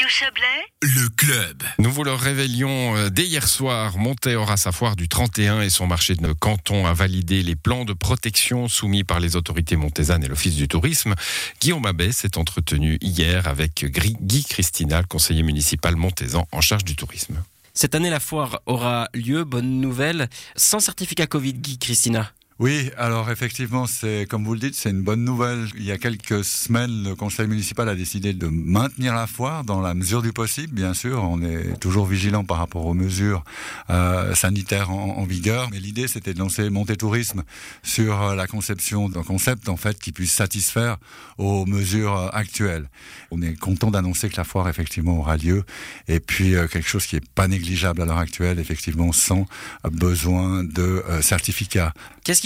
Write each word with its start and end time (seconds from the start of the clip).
Radio 0.00 0.08
Chablais, 0.08 0.64
Le 0.80 1.08
club. 1.10 1.62
Nous 1.78 1.92
vous 1.92 2.04
le 2.04 2.14
révélions 2.14 2.96
euh, 2.96 3.10
dès 3.10 3.26
hier 3.26 3.46
soir. 3.46 3.98
Monté 3.98 4.34
aura 4.34 4.56
sa 4.56 4.72
foire 4.72 4.96
du 4.96 5.08
31 5.08 5.60
et 5.60 5.68
son 5.68 5.86
marché 5.86 6.14
de 6.14 6.32
canton 6.32 6.86
a 6.86 6.94
validé 6.94 7.42
les 7.42 7.54
plans 7.54 7.84
de 7.84 7.92
protection 7.92 8.66
soumis 8.66 9.04
par 9.04 9.20
les 9.20 9.36
autorités 9.36 9.76
montaisanes 9.76 10.24
et 10.24 10.28
l'Office 10.28 10.54
du 10.54 10.68
tourisme. 10.68 11.14
Guillaume 11.60 11.84
Abbé 11.84 12.12
s'est 12.12 12.38
entretenu 12.38 12.96
hier 13.02 13.46
avec 13.46 13.84
Guy 13.84 14.44
Christina, 14.44 15.02
le 15.02 15.06
conseiller 15.06 15.42
municipal 15.42 15.96
montaisan 15.96 16.48
en 16.50 16.62
charge 16.62 16.84
du 16.84 16.96
tourisme. 16.96 17.42
Cette 17.74 17.94
année, 17.94 18.08
la 18.08 18.20
foire 18.20 18.62
aura 18.64 19.10
lieu, 19.12 19.44
bonne 19.44 19.82
nouvelle, 19.82 20.30
sans 20.56 20.80
certificat 20.80 21.26
Covid, 21.26 21.52
Guy 21.52 21.78
Christina. 21.78 22.32
Oui, 22.60 22.90
alors 22.98 23.30
effectivement, 23.30 23.86
c'est 23.86 24.26
comme 24.28 24.44
vous 24.44 24.52
le 24.52 24.60
dites, 24.60 24.74
c'est 24.74 24.90
une 24.90 25.00
bonne 25.00 25.24
nouvelle. 25.24 25.66
Il 25.76 25.82
y 25.82 25.92
a 25.92 25.96
quelques 25.96 26.44
semaines, 26.44 27.04
le 27.04 27.14
conseil 27.14 27.46
municipal 27.46 27.88
a 27.88 27.94
décidé 27.94 28.34
de 28.34 28.48
maintenir 28.48 29.14
la 29.14 29.26
foire 29.26 29.64
dans 29.64 29.80
la 29.80 29.94
mesure 29.94 30.20
du 30.20 30.34
possible, 30.34 30.74
bien 30.74 30.92
sûr. 30.92 31.24
On 31.24 31.40
est 31.40 31.80
toujours 31.80 32.04
vigilant 32.04 32.44
par 32.44 32.58
rapport 32.58 32.84
aux 32.84 32.92
mesures 32.92 33.44
euh, 33.88 34.34
sanitaires 34.34 34.90
en, 34.90 35.24
vigueur, 35.24 35.70
mais 35.70 35.78
l'idée 35.78 36.06
c'était 36.06 36.34
de 36.34 36.38
lancer 36.38 36.68
Monté 36.68 36.98
Tourisme 36.98 37.44
sur 37.82 38.20
euh, 38.20 38.34
la 38.34 38.46
conception 38.46 39.08
d'un 39.08 39.22
concept 39.22 39.70
en 39.70 39.78
fait 39.78 39.98
qui 39.98 40.12
puisse 40.12 40.34
satisfaire 40.34 40.98
aux 41.38 41.64
mesures 41.64 42.14
euh, 42.14 42.28
actuelles. 42.34 42.90
On 43.30 43.40
est 43.40 43.58
content 43.58 43.90
d'annoncer 43.90 44.28
que 44.28 44.36
la 44.36 44.44
foire 44.44 44.68
effectivement 44.68 45.18
aura 45.18 45.38
lieu 45.38 45.64
et 46.08 46.20
puis 46.20 46.50
quelque 46.70 46.88
chose 46.88 47.06
qui 47.06 47.16
est 47.16 47.26
pas 47.34 47.48
négligeable 47.48 48.02
à 48.02 48.04
l'heure 48.04 48.18
actuelle, 48.18 48.58
effectivement, 48.58 49.12
sans 49.12 49.46
besoin 49.90 50.62
de 50.62 51.02
certificat. 51.22 51.94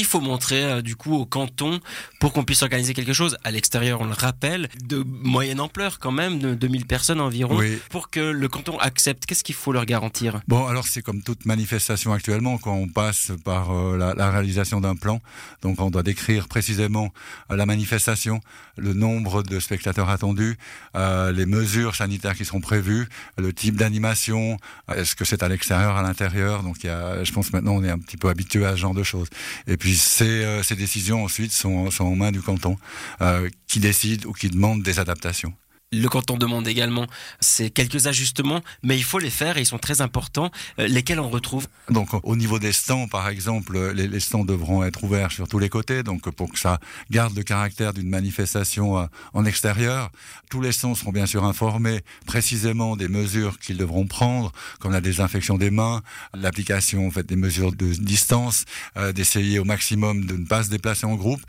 Qu'il 0.04 0.10
faut 0.10 0.20
montrer 0.20 0.62
euh, 0.64 0.82
du 0.82 0.96
coup 0.96 1.14
au 1.14 1.24
canton 1.26 1.80
pour 2.20 2.32
qu'on 2.32 2.44
puisse 2.44 2.62
organiser 2.62 2.92
quelque 2.94 3.12
chose. 3.14 3.36
À 3.42 3.50
l'extérieur, 3.50 4.00
on 4.02 4.04
le 4.04 4.12
rappelle, 4.12 4.68
de 4.84 5.02
moyenne 5.06 5.60
ampleur 5.60 5.98
quand 5.98 6.12
même, 6.12 6.38
de 6.38 6.54
2000 6.54 6.84
personnes 6.86 7.20
environ, 7.20 7.56
Oui. 7.56 7.78
pour 7.90 8.10
que 8.10 8.20
le 8.20 8.48
canton 8.48 8.78
accepte 8.78 9.24
Qu'est-ce 9.26 9.44
qu'il 9.44 9.54
faut 9.54 9.72
leur 9.72 9.86
garantir? 9.86 10.40
Bon, 10.48 10.66
alors 10.66 10.86
c'est 10.86 11.00
comme 11.02 11.22
toute 11.22 11.46
manifestation 11.46 12.12
actuellement, 12.12 12.58
quand 12.58 12.74
on 12.74 12.88
passe 12.88 13.32
par 13.44 13.70
euh, 13.72 13.96
la, 13.96 14.12
la 14.14 14.30
réalisation 14.30 14.80
d'un 14.80 14.96
plan, 14.96 15.20
donc 15.62 15.80
on 15.80 15.90
doit 15.90 16.02
décrire 16.02 16.48
précisément 16.48 17.10
euh, 17.50 17.56
la 17.56 17.64
manifestation, 17.64 18.40
le 18.76 18.92
nombre 18.92 19.42
de 19.42 19.58
spectateurs 19.60 20.10
attendus, 20.10 20.58
euh, 20.96 21.32
les 21.32 21.46
mesures 21.46 21.94
sanitaires 21.94 22.34
qui 22.34 22.44
seront 22.44 22.60
prévues, 22.60 23.08
le 23.38 23.52
type 23.52 23.76
d'animation, 23.76 24.58
est-ce 24.94 25.14
que 25.16 25.24
c'est 25.24 25.42
à 25.42 25.48
l'extérieur, 25.48 25.96
à 25.96 26.02
l'intérieur, 26.02 26.62
donc 26.62 26.84
il 26.84 26.88
y 26.88 26.90
a, 26.90 27.24
je 27.24 27.32
pense 27.32 27.52
maintenant 27.52 27.72
on 27.76 27.84
est 27.84 27.90
un 27.90 27.98
petit 27.98 28.16
peu 28.18 28.28
habitué 28.28 28.66
à 28.66 28.72
ce 28.72 28.76
genre 28.76 28.94
de 28.94 29.02
choses. 29.02 29.28
Et 29.66 29.76
puis 29.76 29.93
ces, 29.94 30.44
euh, 30.44 30.62
ces 30.62 30.76
décisions 30.76 31.24
ensuite 31.24 31.52
sont, 31.52 31.90
sont 31.90 32.04
en 32.04 32.16
main 32.16 32.32
du 32.32 32.42
canton, 32.42 32.76
euh, 33.20 33.48
qui 33.66 33.80
décide 33.80 34.26
ou 34.26 34.32
qui 34.32 34.48
demande 34.48 34.82
des 34.82 34.98
adaptations. 34.98 35.52
Le 35.94 36.08
canton 36.08 36.36
demande 36.36 36.66
également 36.66 37.06
ces 37.40 37.70
quelques 37.70 38.06
ajustements, 38.06 38.60
mais 38.82 38.96
il 38.96 39.04
faut 39.04 39.18
les 39.18 39.30
faire 39.30 39.56
et 39.56 39.60
ils 39.60 39.66
sont 39.66 39.78
très 39.78 40.00
importants, 40.00 40.50
euh, 40.78 40.88
lesquels 40.88 41.20
on 41.20 41.30
retrouve? 41.30 41.68
Donc 41.90 42.08
au 42.22 42.36
niveau 42.36 42.58
des 42.58 42.72
stands, 42.72 43.06
par 43.08 43.28
exemple, 43.28 43.92
les, 43.92 44.20
stands 44.20 44.44
devront 44.44 44.82
être 44.82 45.04
ouverts 45.04 45.30
sur 45.30 45.46
tous 45.48 45.58
les 45.58 45.68
côtés, 45.68 46.02
donc 46.02 46.28
pour 46.30 46.52
que 46.52 46.58
ça 46.58 46.80
garde 47.10 47.36
le 47.36 47.42
caractère 47.42 47.92
d'une 47.92 48.08
manifestation 48.08 48.98
euh, 48.98 49.06
en 49.34 49.44
extérieur. 49.44 50.10
Tous 50.50 50.60
les 50.60 50.72
stands 50.72 50.94
seront 50.94 51.12
bien 51.12 51.26
sûr 51.26 51.44
informés 51.44 52.00
précisément 52.26 52.96
des 52.96 53.08
mesures 53.08 53.58
qu'ils 53.58 53.76
devront 53.76 54.06
prendre, 54.06 54.52
comme 54.80 54.92
la 54.92 55.00
désinfection 55.00 55.58
des 55.58 55.70
mains, 55.70 56.02
l'application 56.34 57.06
en 57.06 57.10
fait 57.10 57.26
des 57.26 57.36
mesures 57.36 57.72
de 57.72 57.92
distance, 57.92 58.64
euh, 58.96 59.12
d'essayer 59.12 59.58
au 59.58 59.64
maximum 59.64 60.26
de 60.26 60.36
ne 60.36 60.46
pas 60.46 60.64
se 60.64 60.70
déplacer 60.70 61.06
en 61.06 61.14
groupe. 61.14 61.40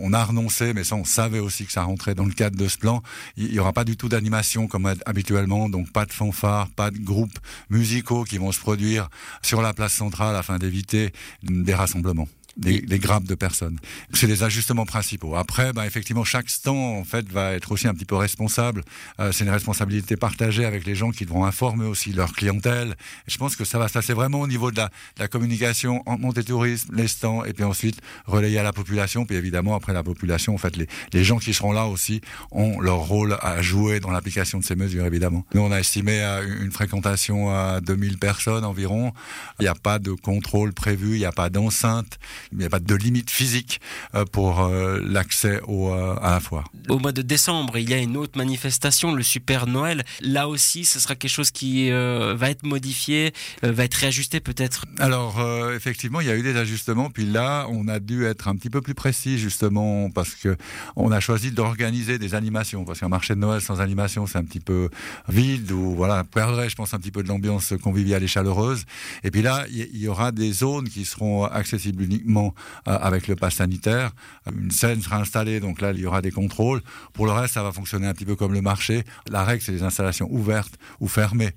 On 0.00 0.12
a 0.12 0.22
renoncé, 0.24 0.74
mais 0.74 0.84
ça 0.84 0.96
on 0.96 1.04
savait 1.04 1.38
aussi 1.38 1.64
que 1.64 1.72
ça 1.72 1.82
rentrait 1.82 2.14
dans 2.14 2.26
le 2.26 2.32
cadre 2.32 2.56
de 2.56 2.68
ce 2.68 2.78
plan. 2.78 3.02
Il 3.36 3.50
n'y 3.50 3.58
aura 3.58 3.72
pas 3.72 3.84
du 3.84 3.93
tout 3.96 4.08
d'animation 4.08 4.66
comme 4.66 4.92
habituellement, 5.06 5.68
donc 5.68 5.90
pas 5.92 6.06
de 6.06 6.12
fanfare, 6.12 6.68
pas 6.70 6.90
de 6.90 6.98
groupes 6.98 7.38
musicaux 7.70 8.24
qui 8.24 8.38
vont 8.38 8.52
se 8.52 8.60
produire 8.60 9.08
sur 9.42 9.62
la 9.62 9.72
place 9.72 9.92
centrale 9.92 10.36
afin 10.36 10.58
d'éviter 10.58 11.12
des 11.42 11.74
rassemblements. 11.74 12.28
Des, 12.56 12.80
des 12.80 13.00
grappes 13.00 13.24
de 13.24 13.34
personnes. 13.34 13.78
C'est 14.12 14.28
les 14.28 14.44
ajustements 14.44 14.86
principaux. 14.86 15.34
Après, 15.34 15.72
ben, 15.72 15.82
effectivement, 15.82 16.22
chaque 16.22 16.48
stand 16.48 17.00
en 17.00 17.04
fait 17.04 17.28
va 17.30 17.52
être 17.52 17.72
aussi 17.72 17.88
un 17.88 17.94
petit 17.94 18.04
peu 18.04 18.14
responsable. 18.14 18.84
Euh, 19.18 19.32
c'est 19.32 19.44
une 19.44 19.50
responsabilité 19.50 20.16
partagée 20.16 20.64
avec 20.64 20.86
les 20.86 20.94
gens 20.94 21.10
qui 21.10 21.24
devront 21.24 21.44
informer 21.44 21.84
aussi 21.84 22.12
leur 22.12 22.32
clientèle. 22.32 22.94
Et 23.26 23.30
je 23.30 23.38
pense 23.38 23.56
que 23.56 23.64
ça 23.64 23.78
va 23.78 23.88
se 23.88 23.94
passer 23.94 24.12
vraiment 24.12 24.40
au 24.40 24.46
niveau 24.46 24.70
de 24.70 24.76
la, 24.76 24.86
de 24.86 25.20
la 25.20 25.28
communication 25.28 26.02
en 26.06 26.16
montée 26.16 26.44
tourisme, 26.44 26.94
les 26.94 27.08
stands, 27.08 27.44
et 27.44 27.52
puis 27.52 27.64
ensuite 27.64 28.00
relayer 28.26 28.58
à 28.58 28.62
la 28.62 28.72
population. 28.72 29.26
Puis 29.26 29.36
évidemment, 29.36 29.74
après 29.74 29.92
la 29.92 30.04
population, 30.04 30.54
en 30.54 30.58
fait, 30.58 30.76
les, 30.76 30.86
les 31.12 31.24
gens 31.24 31.38
qui 31.38 31.54
seront 31.54 31.72
là 31.72 31.86
aussi 31.86 32.20
ont 32.52 32.80
leur 32.80 32.98
rôle 32.98 33.36
à 33.40 33.62
jouer 33.62 34.00
dans 34.00 34.10
l'application 34.10 34.58
de 34.58 34.64
ces 34.64 34.76
mesures, 34.76 35.04
évidemment. 35.06 35.44
Nous, 35.54 35.60
on 35.60 35.72
a 35.72 35.80
estimé 35.80 36.22
à 36.22 36.42
une 36.42 36.70
fréquentation 36.70 37.50
à 37.50 37.80
2000 37.80 38.18
personnes 38.18 38.64
environ. 38.64 39.12
Il 39.58 39.62
n'y 39.62 39.68
a 39.68 39.74
pas 39.74 39.98
de 39.98 40.12
contrôle 40.12 40.72
prévu, 40.72 41.14
il 41.14 41.18
n'y 41.18 41.24
a 41.24 41.32
pas 41.32 41.50
d'enceinte, 41.50 42.18
il 42.52 42.58
n'y 42.58 42.64
a 42.64 42.70
pas 42.70 42.80
de 42.80 42.94
limite 42.94 43.30
physique 43.30 43.80
euh, 44.14 44.24
pour 44.24 44.60
euh, 44.60 45.00
l'accès 45.04 45.60
euh, 45.68 46.14
à 46.20 46.30
la 46.30 46.40
foire. 46.40 46.70
Au 46.88 46.98
mois 46.98 47.12
de 47.12 47.22
décembre, 47.22 47.78
il 47.78 47.88
y 47.88 47.94
a 47.94 47.98
une 47.98 48.16
autre 48.16 48.36
manifestation, 48.36 49.12
le 49.14 49.22
Super 49.22 49.66
Noël. 49.66 50.04
Là 50.20 50.48
aussi, 50.48 50.84
ce 50.84 51.00
sera 51.00 51.14
quelque 51.14 51.30
chose 51.30 51.50
qui 51.50 51.90
va 51.90 52.50
être 52.50 52.64
modifié, 52.64 53.32
va 53.62 53.84
être 53.84 53.94
réajusté 53.94 54.40
peut-être. 54.40 54.84
Alors 54.98 55.42
effectivement, 55.74 56.20
il 56.20 56.26
y 56.26 56.30
a 56.30 56.36
eu 56.36 56.42
des 56.42 56.56
ajustements. 56.56 57.10
Puis 57.10 57.24
là, 57.24 57.66
on 57.70 57.88
a 57.88 58.00
dû 58.00 58.24
être 58.24 58.48
un 58.48 58.56
petit 58.56 58.70
peu 58.70 58.80
plus 58.80 58.94
précis 58.94 59.38
justement 59.38 60.10
parce 60.10 60.34
que 60.34 60.56
on 60.96 61.10
a 61.10 61.20
choisi 61.20 61.50
d'organiser 61.52 62.18
des 62.18 62.34
animations. 62.34 62.84
Parce 62.84 63.00
qu'un 63.00 63.08
marché 63.08 63.34
de 63.34 63.40
Noël 63.40 63.60
sans 63.60 63.80
animation, 63.80 64.26
c'est 64.26 64.38
un 64.38 64.44
petit 64.44 64.60
peu 64.60 64.90
vide 65.28 65.72
ou 65.72 65.94
voilà 65.94 66.24
perdrait, 66.24 66.68
je 66.68 66.76
pense, 66.76 66.94
un 66.94 66.98
petit 66.98 67.10
peu 67.10 67.22
de 67.22 67.28
l'ambiance 67.28 67.74
conviviale 67.82 68.22
et 68.22 68.28
chaleureuse. 68.28 68.84
Et 69.22 69.30
puis 69.30 69.42
là, 69.42 69.64
il 69.70 69.78
y, 69.78 69.90
il 69.94 70.00
y 70.00 70.08
aura 70.08 70.32
des 70.32 70.52
zones 70.52 70.88
qui 70.88 71.04
seront 71.04 71.44
accessibles 71.44 72.02
uniquement 72.02 72.33
euh, 72.38 72.50
avec 72.84 73.28
le 73.28 73.36
pass 73.36 73.54
sanitaire. 73.54 74.10
Une 74.50 74.70
scène 74.70 75.00
sera 75.00 75.18
installée, 75.18 75.60
donc 75.60 75.80
là, 75.80 75.92
il 75.92 76.00
y 76.00 76.06
aura 76.06 76.22
des 76.22 76.30
contrôles. 76.30 76.82
Pour 77.12 77.26
le 77.26 77.32
reste, 77.32 77.54
ça 77.54 77.62
va 77.62 77.72
fonctionner 77.72 78.06
un 78.06 78.14
petit 78.14 78.24
peu 78.24 78.36
comme 78.36 78.52
le 78.52 78.62
marché. 78.62 79.04
La 79.28 79.44
règle, 79.44 79.62
c'est 79.62 79.72
les 79.72 79.82
installations 79.82 80.28
ouvertes 80.30 80.74
ou 81.00 81.08
fermées. 81.08 81.52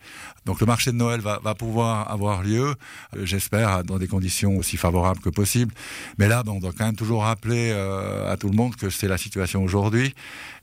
Donc 0.45 0.61
le 0.61 0.65
marché 0.65 0.91
de 0.91 0.97
Noël 0.97 1.19
va, 1.19 1.39
pouvoir 1.55 2.09
avoir 2.09 2.43
lieu, 2.43 2.75
euh, 3.15 3.25
j'espère, 3.25 3.83
dans 3.83 3.97
des 3.97 4.07
conditions 4.07 4.57
aussi 4.57 4.77
favorables 4.77 5.19
que 5.19 5.29
possible. 5.29 5.73
Mais 6.17 6.27
là, 6.27 6.43
ben, 6.43 6.53
on 6.53 6.59
doit 6.59 6.71
quand 6.77 6.85
même 6.85 6.95
toujours 6.95 7.23
rappeler 7.23 7.71
euh, 7.71 8.31
à 8.31 8.37
tout 8.37 8.49
le 8.49 8.55
monde 8.55 8.75
que 8.75 8.89
c'est 8.89 9.07
la 9.07 9.17
situation 9.17 9.63
aujourd'hui. 9.63 10.13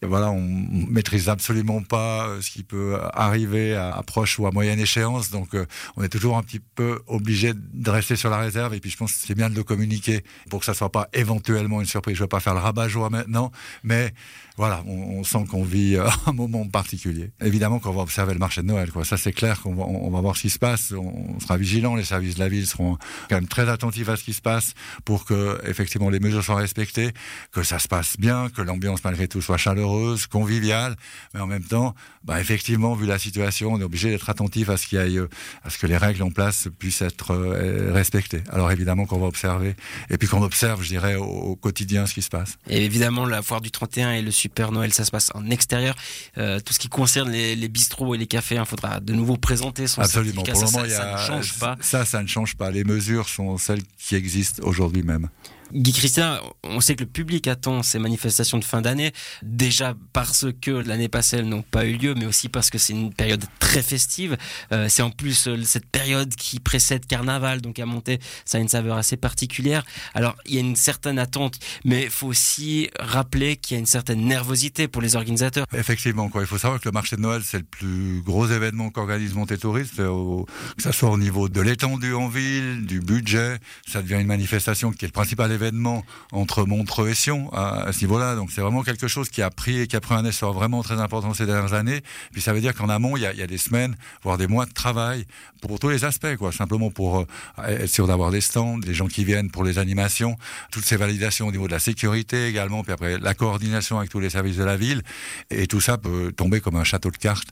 Et 0.04 0.06
voilà, 0.06 0.30
on 0.30 0.40
maîtrise 0.42 1.30
absolument 1.30 1.82
pas 1.82 2.28
euh, 2.28 2.42
ce 2.42 2.50
qui 2.50 2.62
peut 2.62 2.98
arriver 3.14 3.74
à, 3.74 4.02
proche 4.06 4.38
ou 4.38 4.46
à 4.46 4.50
moyenne 4.50 4.78
échéance. 4.78 5.30
Donc 5.30 5.54
euh, 5.54 5.64
on 5.96 6.02
est 6.02 6.10
toujours 6.10 6.36
un 6.36 6.42
petit 6.42 6.60
peu 6.60 7.00
obligé 7.06 7.52
de 7.54 7.90
rester 7.90 8.14
sur 8.14 8.28
la 8.28 8.36
réserve. 8.36 8.74
Et 8.74 8.80
puis 8.80 8.90
je 8.90 8.98
pense 8.98 9.12
que 9.12 9.18
c'est 9.26 9.34
bien 9.34 9.48
de 9.48 9.54
le 9.54 9.64
communiquer 9.64 10.03
pour 10.50 10.60
que 10.60 10.66
ça 10.66 10.74
soit 10.74 10.92
pas 10.92 11.08
éventuellement 11.12 11.80
une 11.80 11.86
surprise. 11.86 12.16
Je 12.16 12.22
ne 12.22 12.24
veux 12.24 12.28
pas 12.28 12.40
faire 12.40 12.54
le 12.54 12.60
rabat-joie 12.60 13.10
maintenant, 13.10 13.50
mais 13.82 14.12
voilà, 14.56 14.84
on, 14.86 15.24
sent 15.24 15.46
qu'on 15.50 15.64
vit 15.64 15.96
euh, 15.96 16.06
un 16.26 16.32
moment 16.32 16.64
particulier. 16.68 17.32
Évidemment 17.40 17.80
qu'on 17.80 17.90
va 17.90 18.02
observer 18.02 18.34
le 18.34 18.38
marché 18.38 18.62
de 18.62 18.66
Noël, 18.68 18.92
quoi. 18.92 19.04
Ça, 19.04 19.16
c'est 19.16 19.32
clair 19.32 19.60
qu'on 19.60 19.74
va, 19.74 19.82
on 19.82 20.10
va 20.10 20.20
voir 20.20 20.36
ce 20.36 20.42
qui 20.42 20.50
se 20.50 20.60
passe. 20.60 20.92
On, 20.92 21.40
sera 21.40 21.56
vigilant. 21.56 21.96
Les 21.96 22.04
services 22.04 22.36
de 22.36 22.40
la 22.40 22.48
ville 22.48 22.66
seront 22.66 22.96
quand 23.28 23.34
même 23.34 23.48
très 23.48 23.68
attentifs 23.68 24.08
à 24.08 24.16
ce 24.16 24.22
qui 24.22 24.32
se 24.32 24.40
passe 24.40 24.74
pour 25.04 25.24
que, 25.24 25.60
effectivement, 25.66 26.08
les 26.08 26.20
mesures 26.20 26.44
soient 26.44 26.54
respectées, 26.54 27.10
que 27.50 27.64
ça 27.64 27.80
se 27.80 27.88
passe 27.88 28.16
bien, 28.16 28.48
que 28.48 28.62
l'ambiance, 28.62 29.02
malgré 29.02 29.26
tout, 29.26 29.42
soit 29.42 29.56
chaleureuse, 29.56 30.28
conviviale. 30.28 30.94
Mais 31.34 31.40
en 31.40 31.48
même 31.48 31.64
temps, 31.64 31.96
bah, 32.22 32.40
effectivement, 32.40 32.94
vu 32.94 33.06
la 33.06 33.18
situation, 33.18 33.72
on 33.72 33.80
est 33.80 33.84
obligé 33.84 34.10
d'être 34.10 34.30
attentif 34.30 34.68
à 34.68 34.76
ce 34.76 34.86
qu'il 34.86 34.98
y 35.00 35.02
ait, 35.02 35.18
euh, 35.18 35.28
à 35.64 35.70
ce 35.70 35.78
que 35.78 35.88
les 35.88 35.96
règles 35.96 36.22
en 36.22 36.30
place 36.30 36.68
puissent 36.78 37.02
être 37.02 37.32
euh, 37.32 37.92
respectées. 37.92 38.44
Alors, 38.52 38.70
évidemment, 38.70 39.04
qu'on 39.06 39.18
va 39.18 39.26
observer. 39.26 39.74
Et 40.10 40.18
puis 40.18 40.28
qu'on 40.28 40.42
observe, 40.42 40.82
je 40.82 40.88
dirais, 40.88 41.14
au, 41.16 41.24
au 41.24 41.56
quotidien 41.56 42.06
ce 42.06 42.14
qui 42.14 42.22
se 42.22 42.28
passe. 42.28 42.56
Et 42.68 42.84
évidemment, 42.84 43.26
la 43.26 43.42
foire 43.42 43.60
du 43.60 43.70
31 43.70 44.12
et 44.12 44.22
le 44.22 44.30
Super 44.30 44.72
Noël, 44.72 44.92
ça 44.92 45.04
se 45.04 45.10
passe 45.10 45.30
en 45.34 45.50
extérieur. 45.50 45.94
Euh, 46.38 46.60
tout 46.60 46.72
ce 46.72 46.78
qui 46.78 46.88
concerne 46.88 47.30
les, 47.30 47.56
les 47.56 47.68
bistrots 47.68 48.14
et 48.14 48.18
les 48.18 48.26
cafés, 48.26 48.56
il 48.56 48.64
faudra 48.64 49.00
de 49.00 49.12
nouveau 49.12 49.36
présenter 49.36 49.86
son 49.86 50.00
Absolument. 50.02 50.42
Pour 50.42 50.48
le 50.48 50.54
Ça, 50.54 50.64
moment, 50.66 50.88
ça- 50.88 51.14
a, 51.14 51.18
ça 51.18 51.34
ne 51.34 51.42
change 51.42 51.58
pas. 51.58 51.76
Ça, 51.80 52.04
ça 52.04 52.22
ne 52.22 52.26
change 52.28 52.56
pas. 52.56 52.70
Les 52.70 52.84
mesures 52.84 53.28
sont 53.28 53.56
celles 53.58 53.82
qui 53.98 54.14
existent 54.14 54.62
aujourd'hui 54.66 55.02
même. 55.02 55.28
Guy 55.74 55.92
Christian, 55.92 56.38
on 56.62 56.80
sait 56.80 56.94
que 56.94 57.02
le 57.02 57.10
public 57.10 57.48
attend 57.48 57.82
ces 57.82 57.98
manifestations 57.98 58.58
de 58.58 58.64
fin 58.64 58.80
d'année, 58.80 59.12
déjà 59.42 59.96
parce 60.12 60.46
que 60.60 60.70
l'année 60.70 61.08
passée 61.08 61.38
elles 61.38 61.48
n'ont 61.48 61.62
pas 61.62 61.84
eu 61.84 61.96
lieu, 61.96 62.14
mais 62.14 62.26
aussi 62.26 62.48
parce 62.48 62.70
que 62.70 62.78
c'est 62.78 62.92
une 62.92 63.12
période 63.12 63.44
très 63.58 63.82
festive. 63.82 64.36
Euh, 64.70 64.88
c'est 64.88 65.02
en 65.02 65.10
plus 65.10 65.48
euh, 65.48 65.60
cette 65.64 65.86
période 65.86 66.32
qui 66.36 66.60
précède 66.60 67.06
Carnaval, 67.06 67.60
donc 67.60 67.80
à 67.80 67.86
monter, 67.86 68.20
ça 68.44 68.58
a 68.58 68.60
une 68.60 68.68
saveur 68.68 68.96
assez 68.96 69.16
particulière. 69.16 69.84
Alors 70.14 70.36
il 70.46 70.54
y 70.54 70.58
a 70.58 70.60
une 70.60 70.76
certaine 70.76 71.18
attente, 71.18 71.58
mais 71.84 72.04
il 72.04 72.10
faut 72.10 72.28
aussi 72.28 72.88
rappeler 73.00 73.56
qu'il 73.56 73.74
y 73.74 73.78
a 73.78 73.80
une 73.80 73.86
certaine 73.86 74.24
nervosité 74.24 74.86
pour 74.86 75.02
les 75.02 75.16
organisateurs. 75.16 75.66
Effectivement, 75.76 76.28
quoi. 76.28 76.42
Il 76.42 76.46
faut 76.46 76.58
savoir 76.58 76.78
que 76.78 76.88
le 76.88 76.92
marché 76.92 77.16
de 77.16 77.20
Noël, 77.22 77.42
c'est 77.44 77.58
le 77.58 77.64
plus 77.64 78.22
gros 78.22 78.46
événement 78.46 78.90
qu'organise 78.90 79.34
Monté 79.34 79.58
Touriste, 79.58 79.98
euh, 79.98 80.44
que 80.76 80.82
ça 80.84 80.92
soit 80.92 81.10
au 81.10 81.18
niveau 81.18 81.48
de 81.48 81.60
l'étendue 81.60 82.14
en 82.14 82.28
ville, 82.28 82.86
du 82.86 83.00
budget. 83.00 83.58
Ça 83.88 84.02
devient 84.02 84.20
une 84.20 84.28
manifestation 84.28 84.92
qui 84.92 85.04
est 85.04 85.08
le 85.08 85.12
principal 85.12 85.50
événement 85.50 85.63
événement 85.64 86.04
entre 86.32 86.64
Montreux 86.64 87.08
et 87.08 87.14
Sion 87.14 87.52
à, 87.52 87.92
ce 87.92 88.00
niveau-là. 88.00 88.36
Donc 88.36 88.50
c'est 88.50 88.60
vraiment 88.60 88.82
quelque 88.82 89.08
chose 89.08 89.28
qui 89.28 89.42
a 89.42 89.50
pris 89.50 89.88
qui 89.88 89.96
a 89.96 90.00
pris 90.00 90.14
un 90.14 90.24
essor 90.24 90.52
vraiment 90.52 90.82
très 90.82 91.00
important 91.00 91.34
ces 91.34 91.46
dernières 91.46 91.74
années. 91.74 92.02
Puis 92.32 92.42
ça 92.42 92.52
veut 92.52 92.60
dire 92.60 92.74
qu'en 92.74 92.88
amont, 92.88 93.16
il 93.16 93.22
y, 93.22 93.26
a, 93.26 93.32
il 93.32 93.38
y 93.38 93.42
a, 93.42 93.46
des 93.46 93.58
semaines, 93.58 93.96
voire 94.22 94.38
des 94.38 94.46
mois 94.46 94.66
de 94.66 94.72
travail 94.72 95.26
pour, 95.60 95.78
tous 95.78 95.88
les 95.88 96.04
aspects, 96.04 96.36
quoi. 96.36 96.52
Simplement 96.52 96.90
pour 96.90 97.20
euh, 97.20 97.24
être 97.66 97.88
sûr 97.88 98.06
d'avoir 98.06 98.30
des 98.30 98.40
stands, 98.40 98.78
des 98.78 98.94
gens 98.94 99.06
qui 99.06 99.24
viennent 99.24 99.50
pour 99.50 99.64
les 99.64 99.78
animations, 99.78 100.36
toutes 100.70 100.84
ces 100.84 100.96
validations 100.96 101.48
au 101.48 101.52
niveau 101.52 101.66
de 101.66 101.72
la 101.72 101.78
sécurité 101.78 102.46
également, 102.46 102.82
puis 102.82 102.92
après 102.92 103.18
la 103.18 103.34
coordination 103.34 103.98
avec 103.98 104.10
tous 104.10 104.20
les 104.20 104.30
services 104.30 104.56
de 104.56 104.64
la 104.64 104.76
ville. 104.76 105.02
Et 105.50 105.66
tout 105.66 105.80
ça 105.80 105.96
peut 105.98 106.32
tomber 106.32 106.60
comme 106.60 106.76
un 106.76 106.84
château 106.84 107.10
de 107.10 107.16
cartes 107.16 107.48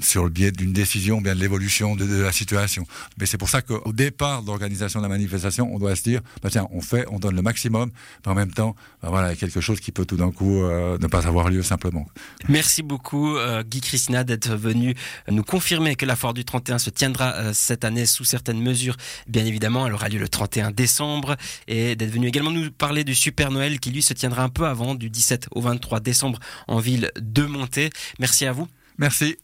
sur 0.00 0.24
le 0.24 0.30
biais 0.30 0.50
d'une 0.50 0.72
décision, 0.72 1.20
bien 1.20 1.34
de 1.34 1.40
l'évolution 1.40 1.96
de, 1.96 2.22
la 2.22 2.32
situation. 2.32 2.86
Mais 3.18 3.26
c'est 3.26 3.38
pour 3.38 3.48
ça 3.48 3.62
qu'au 3.62 3.92
départ 3.92 4.42
de 4.42 4.48
l'organisation 4.48 5.00
de 5.00 5.04
la 5.04 5.08
manifestation, 5.08 5.72
on 5.72 5.78
doit 5.78 5.96
se 5.96 6.02
dire, 6.02 6.20
bah 6.42 6.50
tiens, 6.50 6.66
on 6.70 6.80
fait, 6.80 7.06
on 7.10 7.18
donne 7.18 7.36
le 7.36 7.42
maximum, 7.42 7.90
mais 8.24 8.32
en 8.32 8.34
même 8.34 8.52
temps, 8.52 8.74
bah 9.02 9.08
voilà, 9.10 9.28
il 9.28 9.30
y 9.30 9.32
a 9.34 9.36
quelque 9.36 9.60
chose 9.60 9.80
qui 9.80 9.92
peut 9.92 10.04
tout 10.04 10.16
d'un 10.16 10.30
coup 10.30 10.62
euh, 10.62 10.98
ne 10.98 11.06
pas 11.06 11.26
avoir 11.26 11.48
lieu 11.50 11.62
simplement. 11.62 12.06
Merci 12.48 12.82
beaucoup 12.82 13.36
euh, 13.36 13.62
Guy 13.62 13.80
Christina 13.80 14.24
d'être 14.24 14.54
venu 14.54 14.94
nous 15.28 15.44
confirmer 15.44 15.96
que 15.96 16.06
la 16.06 16.16
foire 16.16 16.34
du 16.34 16.44
31 16.44 16.78
se 16.78 16.90
tiendra 16.90 17.34
euh, 17.34 17.52
cette 17.54 17.84
année 17.84 18.06
sous 18.06 18.24
certaines 18.24 18.60
mesures. 18.60 18.96
Bien 19.26 19.44
évidemment, 19.44 19.86
elle 19.86 19.94
aura 19.94 20.08
lieu 20.08 20.18
le 20.18 20.28
31 20.28 20.70
décembre 20.70 21.36
et 21.66 21.96
d'être 21.96 22.10
venu 22.10 22.28
également 22.28 22.50
nous 22.50 22.70
parler 22.70 23.04
du 23.04 23.14
Super 23.14 23.50
Noël 23.50 23.80
qui 23.80 23.90
lui 23.90 24.02
se 24.02 24.14
tiendra 24.14 24.42
un 24.42 24.48
peu 24.48 24.66
avant, 24.66 24.94
du 24.94 25.10
17 25.10 25.48
au 25.52 25.60
23 25.60 26.00
décembre 26.00 26.38
en 26.66 26.78
ville 26.78 27.10
de 27.18 27.44
Montée. 27.44 27.90
Merci 28.18 28.46
à 28.46 28.52
vous. 28.52 28.68
Merci. 28.98 29.36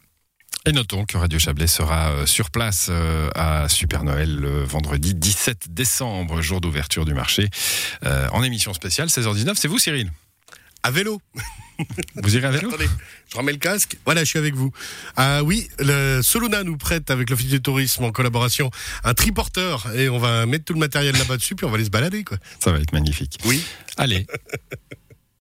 Et 0.67 0.73
notons 0.73 1.05
que 1.05 1.19
Radio 1.19 1.39
Chablais 1.39 1.67
sera 1.67 2.11
euh, 2.13 2.27
sur 2.27 2.51
place 2.51 2.87
euh, 2.89 3.29
à 3.35 3.69
Super 3.69 4.03
Noël 4.03 4.35
le 4.35 4.65
vendredi 4.65 5.15
17 5.15 5.67
décembre, 5.75 6.41
jour 6.41 6.61
d'ouverture 6.61 7.05
du 7.05 7.13
marché, 7.13 7.51
euh, 8.05 8.29
en 8.33 8.43
émission 8.43 8.73
spéciale 8.73 9.09
16h19. 9.09 9.57
C'est 9.57 9.69
vous 9.69 9.79
Cyril? 9.79 10.11
À 10.83 10.91
vélo 10.91 11.21
Vous 12.17 12.37
irez 12.37 12.47
à 12.47 12.51
vélo? 12.51 12.69
Attendez, 12.69 12.89
je 13.31 13.37
remets 13.37 13.53
le 13.53 13.59
casque. 13.59 13.99
Voilà, 14.07 14.23
je 14.25 14.31
suis 14.31 14.39
avec 14.39 14.55
vous. 14.55 14.73
Ah 15.17 15.43
oui, 15.43 15.69
le 15.81 16.23
Soluna 16.23 16.63
nous 16.63 16.79
prête 16.79 17.11
avec 17.11 17.29
l'Office 17.29 17.49
du 17.49 17.61
tourisme 17.61 18.05
en 18.05 18.13
collaboration 18.13 18.71
un 19.03 19.13
triporteur 19.13 19.93
et 19.95 20.09
on 20.09 20.19
va 20.19 20.47
mettre 20.47 20.65
tout 20.65 20.75
le 20.75 20.79
matériel 20.79 21.17
là-bas 21.17 21.37
dessus 21.37 21.57
puis 21.57 21.67
on 21.67 21.71
va 21.71 21.75
aller 21.75 21.85
se 21.85 21.91
balader 21.91 22.25
quoi. 22.25 22.39
Ça 22.59 22.73
va 22.73 22.79
être 22.79 22.93
magnifique. 22.93 23.39
Oui. 23.45 23.63
Allez. 23.99 24.27